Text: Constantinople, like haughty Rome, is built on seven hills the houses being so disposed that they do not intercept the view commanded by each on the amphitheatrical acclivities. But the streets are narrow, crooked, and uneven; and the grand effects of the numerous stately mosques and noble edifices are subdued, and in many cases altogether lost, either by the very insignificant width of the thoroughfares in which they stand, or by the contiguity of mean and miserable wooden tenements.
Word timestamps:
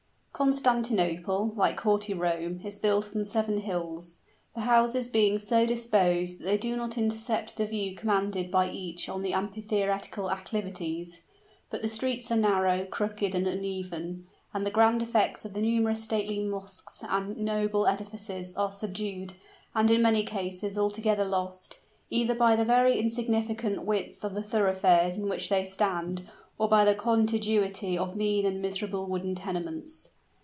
Constantinople, 0.33 1.49
like 1.55 1.79
haughty 1.81 2.15
Rome, 2.15 2.61
is 2.63 2.79
built 2.79 3.15
on 3.15 3.23
seven 3.25 3.59
hills 3.59 4.21
the 4.55 4.61
houses 4.61 5.07
being 5.07 5.37
so 5.37 5.67
disposed 5.67 6.39
that 6.39 6.45
they 6.45 6.57
do 6.57 6.75
not 6.75 6.97
intercept 6.97 7.57
the 7.57 7.65
view 7.67 7.93
commanded 7.93 8.49
by 8.49 8.67
each 8.67 9.07
on 9.07 9.21
the 9.21 9.33
amphitheatrical 9.33 10.31
acclivities. 10.31 11.21
But 11.69 11.83
the 11.83 11.87
streets 11.87 12.31
are 12.31 12.35
narrow, 12.37 12.85
crooked, 12.85 13.35
and 13.35 13.45
uneven; 13.45 14.25
and 14.51 14.65
the 14.65 14.71
grand 14.71 15.03
effects 15.03 15.45
of 15.45 15.53
the 15.53 15.61
numerous 15.61 16.03
stately 16.03 16.39
mosques 16.39 17.03
and 17.07 17.37
noble 17.37 17.85
edifices 17.85 18.55
are 18.55 18.71
subdued, 18.71 19.33
and 19.75 19.91
in 19.91 20.01
many 20.01 20.23
cases 20.23 20.75
altogether 20.75 21.25
lost, 21.25 21.77
either 22.09 22.33
by 22.33 22.55
the 22.55 22.65
very 22.65 22.97
insignificant 22.99 23.83
width 23.83 24.23
of 24.23 24.33
the 24.33 24.41
thoroughfares 24.41 25.15
in 25.17 25.29
which 25.29 25.49
they 25.49 25.65
stand, 25.65 26.23
or 26.57 26.67
by 26.67 26.83
the 26.83 26.95
contiguity 26.95 27.95
of 27.95 28.15
mean 28.15 28.43
and 28.47 28.59
miserable 28.59 29.05
wooden 29.05 29.35
tenements. 29.35 30.07